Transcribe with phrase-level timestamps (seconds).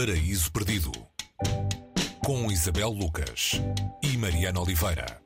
[0.00, 0.90] Paraíso Perdido
[2.24, 3.60] com Isabel Lucas
[4.02, 5.20] e Mariana Oliveira.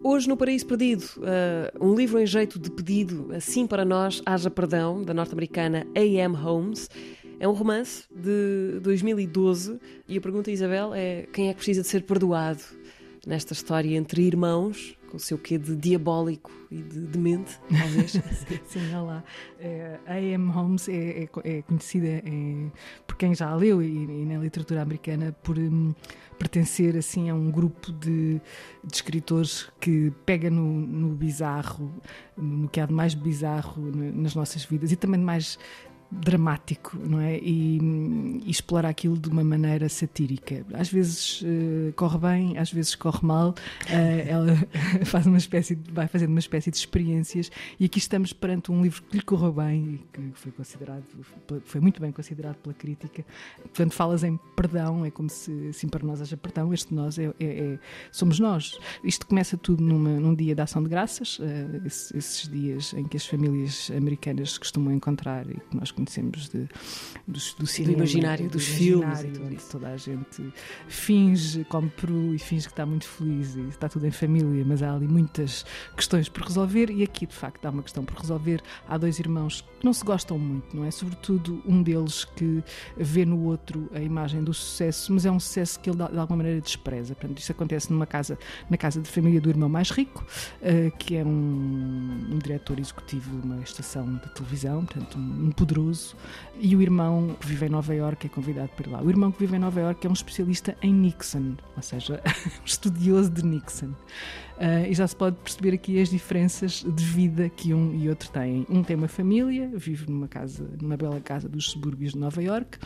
[0.00, 4.50] Hoje no Paraíso Perdido, uh, um livro em jeito de pedido, assim para nós, haja
[4.52, 6.36] perdão, da norte-americana A.M.
[6.36, 6.88] Holmes.
[7.40, 11.88] É um romance de 2012 e a pergunta, Isabel, é quem é que precisa de
[11.88, 12.62] ser perdoado
[13.26, 18.12] nesta história entre irmãos, com o seu quê de diabólico e de demente, talvez?
[18.64, 19.22] Sim, olá.
[19.60, 20.50] É, a A.M.
[20.50, 22.22] Holmes é, é, é conhecida é,
[23.06, 25.94] por quem já a leu e, e na literatura americana por um,
[26.38, 28.40] pertencer assim a um grupo de,
[28.82, 31.92] de escritores que pega no, no bizarro,
[32.34, 35.58] no que há de mais bizarro nas nossas vidas e também de mais
[36.10, 37.38] dramático, não é?
[37.38, 37.78] E,
[38.44, 40.64] e, explorar aquilo de uma maneira satírica.
[40.74, 43.50] Às vezes uh, corre bem, às vezes corre mal.
[43.50, 44.56] Uh, ela
[45.04, 48.82] faz uma espécie, de, vai fazendo uma espécie de experiências e aqui estamos perante um
[48.82, 51.04] livro que lhe correu bem e que foi considerado,
[51.64, 53.24] foi muito bem considerado pela crítica.
[53.62, 56.72] Portanto, falas em perdão, é como se assim para nós haja perdão.
[56.72, 57.78] Este nós é, é, é
[58.10, 58.78] somos nós.
[59.04, 61.42] Isto começa tudo numa, num dia de ação de graças, uh,
[61.84, 66.68] esses, esses dias em que as famílias americanas costumam encontrar e que nós conhecemos de,
[67.26, 70.52] do, do cinema, do imaginário, do dos imaginário, onde toda a gente
[70.88, 74.82] finge, come peru e finge que está muito feliz e está tudo em família, mas
[74.82, 75.64] há ali muitas
[75.96, 78.60] questões por resolver e aqui de facto há uma questão por resolver.
[78.88, 80.90] Há dois irmãos que não se gostam muito, não é?
[80.90, 82.62] Sobretudo um deles que
[82.96, 86.36] vê no outro a imagem do sucesso, mas é um sucesso que ele de alguma
[86.38, 87.14] maneira despreza.
[87.14, 88.38] Portanto, isso acontece numa casa,
[88.68, 90.24] na casa de família do irmão mais rico,
[90.62, 95.50] uh, que é um, um diretor executivo de uma estação de televisão, portanto, um, um
[95.50, 96.16] poderoso,
[96.60, 99.02] e o irmão que vive em Nova York é convidado para ir lá.
[99.02, 102.22] O irmão que vive em Nova York é um especialista em Nixon, ou seja,
[102.60, 103.94] um estudioso de Nixon.
[104.62, 108.30] Uh, e já se pode perceber aqui as diferenças de vida que um e outro
[108.30, 108.66] têm.
[108.68, 112.78] Um tem uma família, vive numa casa, numa bela casa dos subúrbios de Nova York,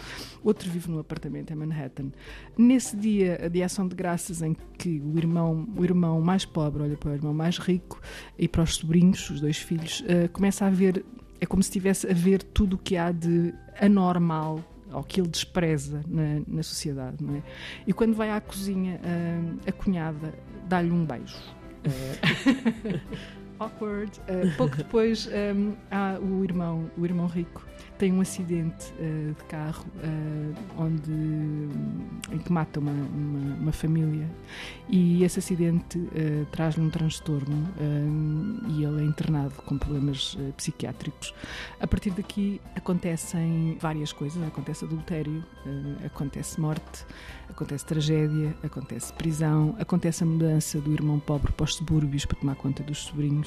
[0.43, 2.13] outro vive num apartamento em Manhattan.
[2.57, 6.97] Nesse dia de ação de graças em que o irmão, o irmão mais pobre olha
[6.97, 8.01] para o irmão mais rico
[8.39, 11.05] e para os sobrinhos, os dois filhos, uh, começa a ver
[11.41, 15.29] é como se estivesse a ver tudo o que há de anormal ou que ele
[15.29, 17.43] despreza na, na sociedade, não é?
[17.87, 20.35] E quando vai à cozinha, a, a cunhada
[20.69, 21.37] dá-lhe um beijo.
[21.85, 23.01] Uh,
[23.59, 24.21] awkward.
[24.21, 27.65] Uh, pouco depois um, há o irmão, o irmão rico,
[27.99, 31.13] tem um acidente uh, de carro uh, onde
[32.33, 34.29] em que mata uma, uma, uma família
[34.89, 37.67] e esse acidente uh, traz-lhe um transtorno
[38.69, 41.35] e ele é internado com problemas psiquiátricos.
[41.81, 45.45] A partir daqui acontecem várias coisas, acontece adultério,
[46.05, 47.05] acontece morte,
[47.49, 52.57] acontece tragédia, acontece prisão, acontece a mudança do irmão pobre para os subúrbios para tomar
[52.57, 53.46] conta dos sobrinhos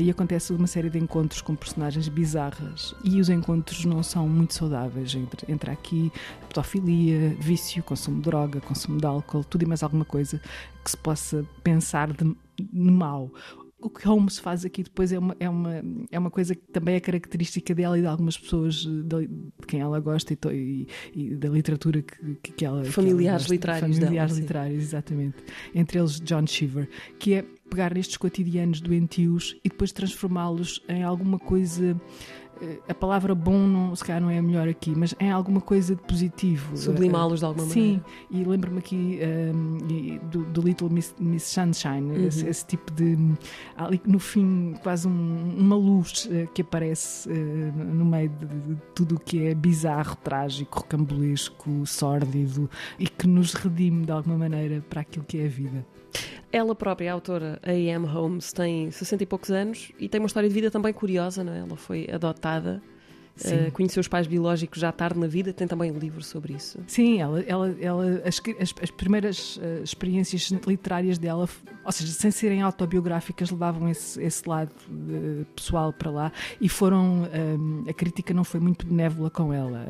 [0.00, 4.54] e acontece uma série de encontros com personagens bizarras e os encontros não são muito
[4.54, 5.14] saudáveis.
[5.14, 6.12] Entre, entre aqui
[6.48, 10.40] pedofilia, vício, consumo de droga, consumo de álcool, tudo e mais alguma coisa
[10.84, 13.30] que se possa pensar de, de mal.
[13.80, 16.96] O que Holmes faz aqui depois é uma, é, uma, é uma coisa que também
[16.96, 19.28] é característica dela e de algumas pessoas de,
[19.68, 22.84] quem ela gosta e, e, e da literatura que, que ela.
[22.84, 23.98] Familiares que ela literários.
[23.98, 25.36] Familiares dela, literários, exatamente.
[25.72, 26.88] Entre eles John Cheever,
[27.20, 32.00] que é pegar nestes cotidianos doentios e depois transformá-los em alguma coisa
[32.88, 35.94] a palavra bom não, se calhar não é a melhor aqui, mas é alguma coisa
[35.94, 36.76] de positivo.
[36.76, 38.04] Sublimá-los de alguma Sim, maneira.
[38.30, 39.20] Sim, e lembro-me aqui
[39.54, 39.78] um,
[40.28, 42.26] do, do, Little Miss, Miss Sunshine, uhum.
[42.26, 43.16] esse, esse, tipo de.
[43.76, 47.32] Ali no fim, quase um, uma luz uh, que aparece uh,
[47.84, 53.54] no meio de, de, tudo o que é bizarro, trágico, rocambolesco, sórdido e que nos
[53.54, 55.86] redime de alguma maneira para aquilo que é a vida.
[56.50, 58.06] Ela própria, a autora A.M.
[58.06, 61.52] Holmes, tem 60 e poucos anos e tem uma história de vida também curiosa, não
[61.52, 61.58] é?
[61.58, 62.82] Ela foi adotada
[63.44, 66.78] Uh, conheceu os pais biológicos já tarde na vida, tem também um livro sobre isso.
[66.86, 71.48] Sim, ela, ela, ela as, as, as primeiras uh, experiências literárias dela,
[71.84, 77.28] ou seja, sem serem autobiográficas, levavam esse, esse lado uh, pessoal para lá e foram.
[77.88, 79.84] a crítica não foi muito benévola com ela.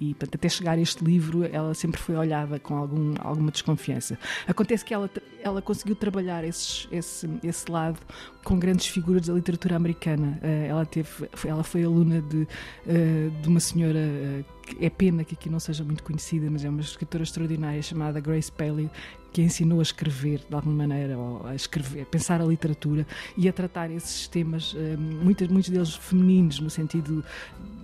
[0.00, 4.18] e, e até chegar a este livro, ela sempre foi olhada com algum, alguma desconfiança.
[4.46, 5.10] Acontece que ela,
[5.42, 7.98] ela conseguiu trabalhar esses, esse, esse lado
[8.44, 10.38] com grandes figuras da literatura americana.
[10.42, 11.08] ela, teve,
[11.44, 14.44] ela foi aluna de, uh, de uma senhora uh,
[14.80, 18.50] é pena que aqui não seja muito conhecida, mas é uma escritora extraordinária chamada Grace
[18.52, 18.88] Paley,
[19.32, 23.06] que ensinou a escrever de alguma maneira, ou a escrever, a pensar a literatura
[23.36, 27.24] e a tratar esses temas, eh, muitos, muitos deles femininos, no sentido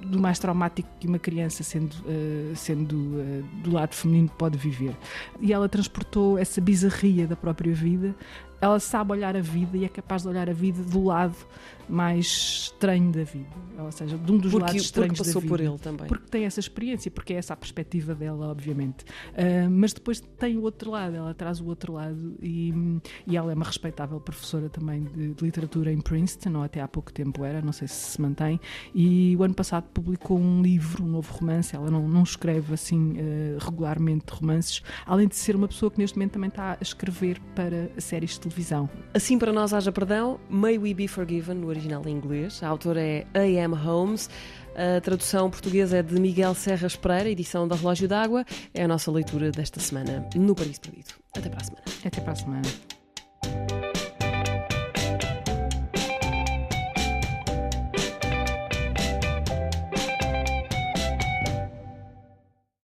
[0.06, 4.96] do mais traumático que uma criança, sendo, uh, sendo uh, do lado feminino, pode viver.
[5.40, 8.14] E ela transportou essa bizarria da própria vida.
[8.60, 11.37] Ela sabe olhar a vida e é capaz de olhar a vida do lado
[11.88, 13.46] mais estranho da vida,
[13.78, 15.49] ou seja, de um dos porque, lados estranhos passou da vida.
[15.49, 16.06] por ele também.
[16.06, 19.04] Porque tem essa experiência, porque é essa a perspectiva dela, obviamente.
[19.04, 22.73] Uh, mas depois tem o outro lado, ela traz o outro lado e,
[23.27, 26.88] e ela é uma respeitável professora também de, de, literatura em Princeton, ou até há
[26.88, 28.61] pouco tempo era, não sei se se mantém.
[28.94, 31.75] E o ano passado publicou um livro, um novo romance.
[31.75, 36.17] Ela não, não escreve assim uh, regularmente romances, além de ser uma pessoa que neste
[36.17, 38.88] momento também está a escrever para séries de televisão.
[39.15, 42.62] Assim para nós haja perdão, May We Be Forgiven, no original em inglês.
[42.62, 43.75] A autora é A.M.
[43.75, 44.29] Holmes.
[44.76, 48.44] A tradução portuguesa é de Miguel Serras Pereira, edição da Relógio d'Água.
[48.75, 51.14] É a nossa leitura desta semana no Paris Perdido.
[51.34, 51.84] Até para a semana.
[52.05, 52.95] Até para a semana.